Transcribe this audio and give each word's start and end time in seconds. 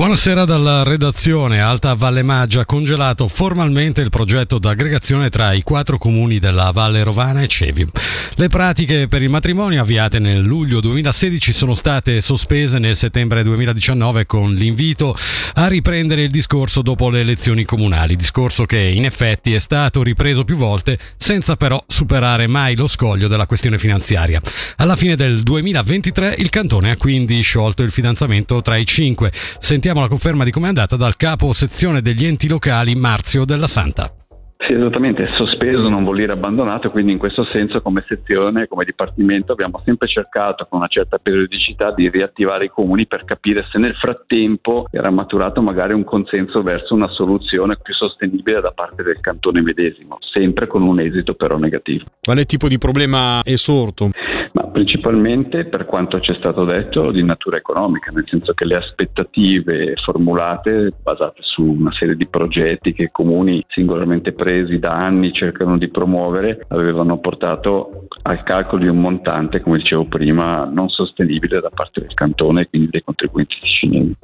Buonasera 0.00 0.46
dalla 0.46 0.82
redazione. 0.82 1.60
Alta 1.60 1.92
Valle 1.92 2.22
Maggia 2.22 2.64
congelato 2.64 3.28
formalmente 3.28 4.00
il 4.00 4.08
progetto 4.08 4.58
d'aggregazione 4.58 5.28
tra 5.28 5.52
i 5.52 5.62
quattro 5.62 5.98
comuni 5.98 6.38
della 6.38 6.70
Valle 6.70 7.02
Rovana 7.02 7.42
e 7.42 7.48
Cevio. 7.48 7.88
Le 8.36 8.48
pratiche 8.48 9.08
per 9.08 9.20
il 9.20 9.28
matrimonio 9.28 9.82
avviate 9.82 10.18
nel 10.18 10.40
luglio 10.40 10.80
2016 10.80 11.52
sono 11.52 11.74
state 11.74 12.22
sospese 12.22 12.78
nel 12.78 12.96
settembre 12.96 13.42
2019 13.42 14.24
con 14.24 14.54
l'invito 14.54 15.14
a 15.56 15.66
riprendere 15.66 16.22
il 16.22 16.30
discorso 16.30 16.80
dopo 16.80 17.10
le 17.10 17.20
elezioni 17.20 17.64
comunali, 17.64 18.16
discorso 18.16 18.64
che 18.64 18.78
in 18.78 19.04
effetti 19.04 19.52
è 19.52 19.58
stato 19.58 20.02
ripreso 20.02 20.44
più 20.44 20.56
volte 20.56 20.98
senza 21.18 21.56
però 21.56 21.84
superare 21.86 22.46
mai 22.46 22.74
lo 22.74 22.86
scoglio 22.86 23.28
della 23.28 23.44
questione 23.44 23.78
finanziaria. 23.78 24.40
Alla 24.76 24.96
fine 24.96 25.14
del 25.14 25.42
2023 25.42 26.36
il 26.38 26.48
cantone 26.48 26.92
ha 26.92 26.96
quindi 26.96 27.42
sciolto 27.42 27.82
il 27.82 27.90
fidanzamento 27.90 28.62
tra 28.62 28.78
i 28.78 28.86
cinque. 28.86 29.30
Sentiamo 29.58 29.88
Sentiamo 29.90 30.08
la 30.08 30.16
conferma 30.16 30.44
di 30.44 30.52
come 30.52 30.66
è 30.66 30.68
andata 30.68 30.94
dal 30.94 31.16
capo 31.16 31.52
sezione 31.52 32.00
degli 32.00 32.24
enti 32.24 32.46
locali 32.46 32.94
Marzio 32.94 33.44
della 33.44 33.66
Santa. 33.66 34.08
Sì, 34.56 34.72
esattamente, 34.72 35.26
sospeso 35.34 35.88
non 35.88 36.04
vuol 36.04 36.18
dire 36.18 36.30
abbandonato, 36.30 36.92
quindi 36.92 37.10
in 37.10 37.18
questo 37.18 37.44
senso 37.46 37.82
come 37.82 38.04
sezione, 38.06 38.68
come 38.68 38.84
dipartimento 38.84 39.50
abbiamo 39.50 39.82
sempre 39.84 40.06
cercato 40.06 40.64
con 40.70 40.78
una 40.78 40.86
certa 40.86 41.18
periodicità 41.18 41.92
di 41.92 42.08
riattivare 42.08 42.66
i 42.66 42.68
comuni 42.68 43.08
per 43.08 43.24
capire 43.24 43.66
se 43.68 43.78
nel 43.78 43.96
frattempo 43.96 44.86
era 44.92 45.10
maturato 45.10 45.60
magari 45.60 45.92
un 45.92 46.04
consenso 46.04 46.62
verso 46.62 46.94
una 46.94 47.08
soluzione 47.08 47.76
più 47.82 47.92
sostenibile 47.92 48.60
da 48.60 48.70
parte 48.70 49.02
del 49.02 49.18
cantone 49.18 49.60
medesimo, 49.60 50.18
sempre 50.30 50.68
con 50.68 50.82
un 50.82 51.00
esito 51.00 51.34
però 51.34 51.56
negativo. 51.56 52.04
Quale 52.20 52.44
tipo 52.44 52.68
di 52.68 52.78
problema 52.78 53.42
è 53.42 53.56
sorto? 53.56 54.10
Ma 54.52 54.66
principalmente 54.66 55.66
per 55.66 55.86
quanto 55.86 56.18
ci 56.20 56.32
è 56.32 56.34
stato 56.34 56.64
detto 56.64 57.12
di 57.12 57.22
natura 57.22 57.56
economica, 57.56 58.10
nel 58.10 58.24
senso 58.26 58.52
che 58.52 58.64
le 58.64 58.76
aspettative 58.76 59.94
formulate 60.02 60.92
basate 61.02 61.40
su 61.42 61.62
una 61.62 61.92
serie 61.92 62.16
di 62.16 62.26
progetti 62.26 62.92
che 62.92 63.04
i 63.04 63.10
comuni 63.12 63.64
singolarmente 63.68 64.32
presi 64.32 64.78
da 64.78 64.92
anni 64.92 65.32
cercano 65.32 65.78
di 65.78 65.88
promuovere 65.88 66.64
avevano 66.68 67.18
portato 67.18 68.06
al 68.22 68.42
calcolo 68.42 68.82
di 68.82 68.88
un 68.88 69.00
montante, 69.00 69.60
come 69.60 69.78
dicevo 69.78 70.06
prima, 70.06 70.64
non 70.64 70.88
sostenibile 70.88 71.60
da 71.60 71.70
parte 71.72 72.00
del 72.00 72.14
cantone 72.14 72.62
e 72.62 72.68
quindi 72.68 72.88
dei 72.90 73.02
contribuenti 73.04 73.56
cinesi. 73.60 74.16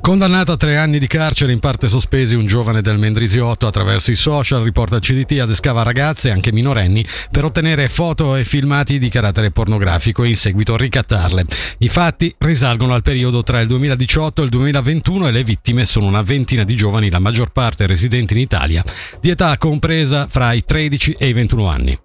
Condannato 0.00 0.52
a 0.52 0.56
tre 0.56 0.76
anni 0.76 0.98
di 0.98 1.06
carcere 1.06 1.52
in 1.52 1.60
parte 1.60 1.88
sospesi, 1.88 2.34
un 2.34 2.46
giovane 2.46 2.80
del 2.80 2.98
Mendrisiotto 2.98 3.66
attraverso 3.66 4.10
i 4.10 4.16
social 4.16 4.62
riporta 4.62 4.96
il 4.96 5.02
CDT 5.02 5.40
adescava 5.40 5.82
ragazze, 5.82 6.30
anche 6.30 6.52
minorenni, 6.52 7.06
per 7.30 7.44
ottenere 7.44 7.88
foto 7.88 8.34
e 8.36 8.44
filmati 8.44 8.98
di 8.98 9.08
carattere 9.08 9.50
pornografico 9.50 10.24
e 10.24 10.28
in 10.28 10.36
seguito 10.36 10.76
ricattarle. 10.76 11.44
I 11.78 11.88
fatti 11.88 12.34
risalgono 12.38 12.94
al 12.94 13.02
periodo 13.02 13.42
tra 13.42 13.60
il 13.60 13.66
2018 13.68 14.42
e 14.42 14.44
il 14.44 14.50
2021 14.50 15.28
e 15.28 15.30
le 15.30 15.44
vittime 15.44 15.84
sono 15.84 16.06
una 16.06 16.22
ventina 16.22 16.64
di 16.64 16.76
giovani, 16.76 17.10
la 17.10 17.18
maggior 17.18 17.50
parte 17.50 17.86
residenti 17.86 18.32
in 18.32 18.40
Italia, 18.40 18.84
di 19.20 19.30
età 19.30 19.56
compresa 19.58 20.26
fra 20.28 20.52
i 20.52 20.64
13 20.64 21.16
e 21.18 21.28
i 21.28 21.32
21 21.32 21.66
anni. 21.68 21.98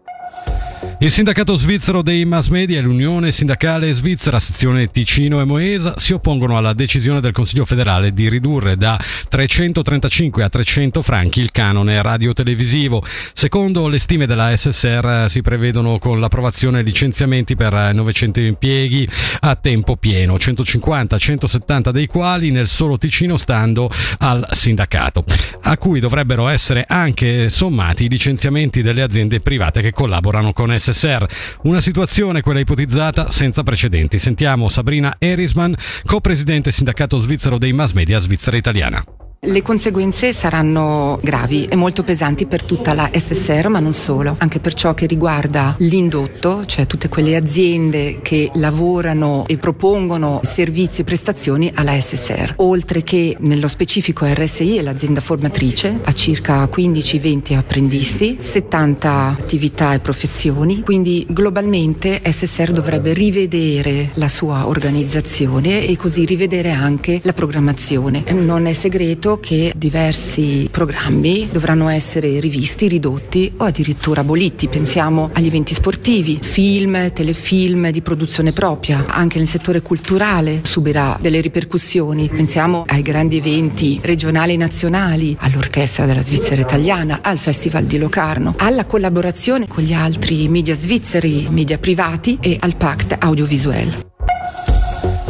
Il 1.03 1.09
sindacato 1.09 1.57
svizzero 1.57 2.03
dei 2.03 2.25
mass 2.25 2.49
media 2.49 2.77
e 2.77 2.81
l'Unione 2.81 3.31
Sindacale 3.31 3.91
Svizzera, 3.91 4.39
sezione 4.39 4.91
Ticino 4.91 5.41
e 5.41 5.45
Moesa, 5.45 5.95
si 5.97 6.13
oppongono 6.13 6.57
alla 6.57 6.73
decisione 6.73 7.19
del 7.19 7.31
Consiglio 7.31 7.65
federale 7.65 8.13
di 8.13 8.29
ridurre 8.29 8.77
da 8.77 8.99
335 9.27 10.43
a 10.43 10.49
300 10.49 11.01
franchi 11.01 11.41
il 11.41 11.51
canone 11.51 11.99
radio-televisivo. 12.03 13.03
Secondo 13.33 13.87
le 13.87 13.97
stime 13.97 14.27
della 14.27 14.55
SSR 14.55 15.25
si 15.27 15.41
prevedono 15.41 15.97
con 15.97 16.19
l'approvazione 16.19 16.83
licenziamenti 16.83 17.55
per 17.55 17.73
900 17.95 18.39
impieghi 18.39 19.09
a 19.39 19.55
tempo 19.55 19.95
pieno, 19.95 20.35
150-170 20.35 21.89
dei 21.89 22.05
quali 22.05 22.51
nel 22.51 22.67
solo 22.67 22.99
Ticino 22.99 23.37
stando 23.37 23.89
al 24.19 24.47
sindacato, 24.51 25.25
a 25.63 25.77
cui 25.79 25.99
dovrebbero 25.99 26.47
essere 26.47 26.85
anche 26.87 27.49
sommati 27.49 28.03
i 28.03 28.09
licenziamenti 28.09 28.83
delle 28.83 29.01
aziende 29.01 29.39
private 29.39 29.81
che 29.81 29.93
collaborano 29.93 30.53
con 30.53 30.69
SSR. 30.69 30.89
SSR. 30.91 31.25
Una 31.63 31.81
situazione, 31.81 32.41
quella 32.41 32.59
ipotizzata, 32.59 33.29
senza 33.29 33.63
precedenti. 33.63 34.19
Sentiamo 34.19 34.69
Sabrina 34.69 35.15
Erisman, 35.17 35.75
co-presidente 36.05 36.71
sindacato 36.71 37.19
svizzero 37.19 37.57
dei 37.57 37.73
mass 37.73 37.93
media 37.93 38.19
svizzera 38.19 38.57
italiana. 38.57 39.20
Le 39.43 39.63
conseguenze 39.63 40.33
saranno 40.33 41.17
gravi 41.19 41.65
e 41.65 41.75
molto 41.75 42.03
pesanti 42.03 42.45
per 42.45 42.61
tutta 42.61 42.93
la 42.93 43.09
SSR, 43.11 43.69
ma 43.69 43.79
non 43.79 43.91
solo, 43.91 44.35
anche 44.37 44.59
per 44.59 44.75
ciò 44.75 44.93
che 44.93 45.07
riguarda 45.07 45.73
l'indotto, 45.79 46.63
cioè 46.67 46.85
tutte 46.85 47.09
quelle 47.09 47.35
aziende 47.35 48.19
che 48.21 48.51
lavorano 48.53 49.45
e 49.47 49.57
propongono 49.57 50.41
servizi 50.43 51.01
e 51.01 51.05
prestazioni 51.05 51.71
alla 51.73 51.99
SSR, 51.99 52.53
oltre 52.57 53.01
che 53.01 53.35
nello 53.39 53.67
specifico 53.67 54.27
RSI 54.31 54.77
è 54.77 54.83
l'azienda 54.83 55.21
formatrice, 55.21 56.01
ha 56.03 56.11
circa 56.11 56.65
15-20 56.65 57.55
apprendisti, 57.55 58.37
70 58.39 59.37
attività 59.39 59.95
e 59.95 59.99
professioni, 60.01 60.81
quindi 60.81 61.25
globalmente 61.27 62.21
SSR 62.23 62.73
dovrebbe 62.73 63.13
rivedere 63.13 64.11
la 64.13 64.29
sua 64.29 64.67
organizzazione 64.67 65.87
e 65.87 65.97
così 65.97 66.25
rivedere 66.25 66.69
anche 66.69 67.21
la 67.23 67.33
programmazione. 67.33 68.23
Non 68.33 68.67
è 68.67 68.73
segreto 68.73 69.29
che 69.39 69.71
diversi 69.75 70.67
programmi 70.71 71.49
dovranno 71.51 71.89
essere 71.89 72.39
rivisti, 72.39 72.87
ridotti 72.87 73.51
o 73.57 73.65
addirittura 73.65 74.21
aboliti. 74.21 74.67
Pensiamo 74.67 75.29
agli 75.33 75.47
eventi 75.47 75.73
sportivi, 75.73 76.39
film, 76.41 77.11
telefilm 77.13 77.89
di 77.89 78.01
produzione 78.01 78.51
propria, 78.51 79.05
anche 79.07 79.37
nel 79.37 79.47
settore 79.47 79.81
culturale 79.81 80.61
subirà 80.63 81.17
delle 81.21 81.41
ripercussioni. 81.41 82.29
Pensiamo 82.29 82.83
ai 82.87 83.01
grandi 83.01 83.37
eventi 83.37 83.99
regionali 84.01 84.53
e 84.53 84.57
nazionali, 84.57 85.35
all'orchestra 85.39 86.05
della 86.05 86.23
Svizzera 86.23 86.61
italiana, 86.61 87.19
al 87.21 87.37
Festival 87.37 87.85
di 87.85 87.97
Locarno, 87.97 88.55
alla 88.57 88.85
collaborazione 88.85 89.67
con 89.67 89.83
gli 89.83 89.93
altri 89.93 90.47
media 90.47 90.75
svizzeri, 90.75 91.47
media 91.49 91.77
privati 91.77 92.37
e 92.41 92.57
al 92.59 92.75
Pact 92.75 93.15
Audiovisuel. 93.19 94.10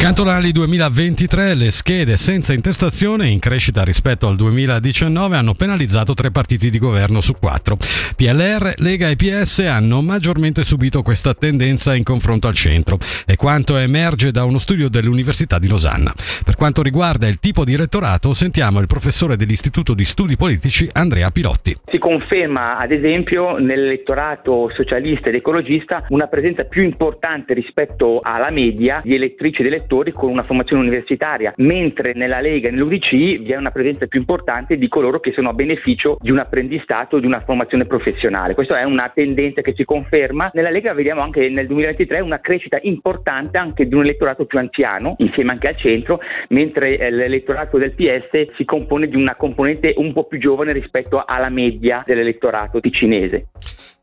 Cantonali 0.02 0.52
2023, 0.52 1.54
le 1.54 1.70
schede 1.70 2.18
senza 2.18 2.54
intestazione 2.54 3.28
in 3.28 3.38
crescita 3.38 3.84
rispetto 3.84 4.26
al 4.26 4.36
2019 4.36 5.38
hanno 5.38 5.54
penalizzato 5.54 6.16
tre 6.16 6.32
partiti 6.32 6.72
di 6.72 6.80
governo 6.80 7.22
su 7.22 7.34
quattro. 7.40 7.78
PLR, 8.18 8.74
Lega 8.78 9.10
e 9.10 9.16
PS 9.16 9.60
hanno 9.60 10.02
maggiormente 10.02 10.64
subito 10.64 11.04
questa 11.04 11.36
tendenza 11.36 11.94
in 11.94 12.02
confronto 12.02 12.48
al 12.48 12.56
centro, 12.56 12.98
è 13.28 13.36
quanto 13.36 13.78
emerge 13.78 14.32
da 14.32 14.44
uno 14.44 14.58
studio 14.58 14.90
dell'Università 14.90 15.60
di 15.60 15.70
Losanna. 15.70 16.12
Per 16.44 16.56
quanto 16.56 16.82
riguarda 16.82 17.28
il 17.28 17.40
tipo 17.40 17.64
di 17.64 17.76
elettorato, 17.76 18.34
sentiamo 18.34 18.80
il 18.80 18.88
professore 18.88 19.38
dell'Istituto 19.38 19.94
di 19.94 20.04
Studi 20.04 20.36
Politici 20.36 20.90
Andrea 20.92 21.30
Pilotti. 21.30 21.78
Si 21.92 22.00
conferma 22.00 22.80
ad 22.80 22.92
esempio 22.92 23.58
nell'elettorato 23.60 24.72
socialista 24.74 25.30
ed 25.30 25.36
ecologista 25.36 26.06
una 26.10 26.26
presenza 26.26 26.64
più 26.64 26.82
importante 26.82 27.54
rispetto 27.54 28.20
alla 28.24 28.50
media 28.50 29.02
di 29.04 29.14
elettrici 29.14 29.62
ed 29.62 29.68
elettori 29.68 29.90
elettori 29.92 30.12
con 30.14 30.30
una 30.30 30.44
formazione 30.44 30.82
universitaria, 30.82 31.54
mentre 31.58 32.14
nella 32.14 32.40
Lega 32.40 32.70
e 32.70 32.72
nell'UDC 32.72 33.10
vi 33.12 33.52
è 33.52 33.58
una 33.58 33.72
presenza 33.72 34.08
più 34.08 34.20
importante 34.20 34.78
di 34.78 34.88
coloro 34.88 35.20
che 35.20 35.34
sono 35.34 35.50
a 35.50 35.54
beneficio 35.54 36.18
di 36.22 36.32
un 36.32 36.40
apprendistato, 36.40 37.20
di 37.20 37.26
una 37.26 37.42
formazione 37.42 37.86
professionale. 37.86 38.54
Questa 38.54 38.80
è 38.80 38.84
una 38.84 39.12
tendenza 39.14 39.62
che 39.62 39.74
si 39.76 39.84
conferma. 39.84 40.52
Nella 40.54 40.70
Lega 40.70 40.94
vediamo 40.94 41.22
anche 41.22 41.50
nel 41.50 41.68
2023 41.68 42.22
una 42.22 42.40
crescita 42.40 42.80
importante 42.82 43.58
anche 43.58 43.88
di 43.88 43.94
un 43.94 44.04
elettorato 44.04 44.46
più 44.46 44.60
anziano, 44.60 45.16
insieme 45.18 45.52
anche 45.52 45.68
al 45.68 45.78
centro, 45.78 46.20
mentre 46.50 46.98
eh, 46.98 47.12
l'elettorato 47.12 47.78
del 47.78 47.94
PS 47.94 48.56
si 48.56 48.64
compone 48.64 49.08
di 49.08 49.16
una 49.16 49.36
componente 49.36 49.94
un 49.98 50.14
po' 50.14 50.26
più 50.26 50.40
giovane 50.40 50.72
rispetto 50.72 51.24
alla 51.26 51.50
media 51.50 52.04
dell'elettorato 52.06 52.80
ticinese. 52.80 53.48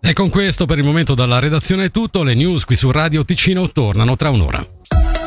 E 0.01 0.13
con 0.13 0.29
questo 0.29 0.67
per 0.67 0.79
il 0.79 0.85
momento 0.85 1.15
dalla 1.15 1.39
redazione 1.39 1.87
è 1.87 1.91
tutto, 1.91 2.23
le 2.23 2.35
news 2.35 2.65
qui 2.65 2.77
su 2.77 2.91
Radio 2.91 3.25
Ticino 3.25 3.69
tornano 3.71 4.17
tra 4.17 4.31
un'ora. 4.31 5.18